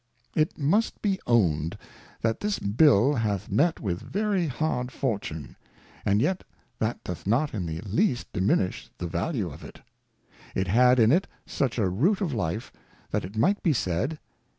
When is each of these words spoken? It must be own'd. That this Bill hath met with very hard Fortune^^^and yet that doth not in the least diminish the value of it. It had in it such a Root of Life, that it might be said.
It 0.35 0.57
must 0.57 0.99
be 1.03 1.19
own'd. 1.27 1.77
That 2.23 2.39
this 2.39 2.57
Bill 2.57 3.13
hath 3.13 3.51
met 3.51 3.79
with 3.79 4.01
very 4.01 4.47
hard 4.47 4.87
Fortune^^^and 4.87 6.19
yet 6.19 6.43
that 6.79 7.03
doth 7.03 7.27
not 7.27 7.53
in 7.53 7.67
the 7.67 7.81
least 7.81 8.33
diminish 8.33 8.89
the 8.97 9.05
value 9.05 9.51
of 9.51 9.63
it. 9.63 9.81
It 10.55 10.67
had 10.67 10.99
in 10.99 11.11
it 11.11 11.27
such 11.45 11.77
a 11.77 11.87
Root 11.87 12.19
of 12.19 12.33
Life, 12.33 12.71
that 13.11 13.23
it 13.25 13.37
might 13.37 13.61
be 13.61 13.73
said. 13.73 14.17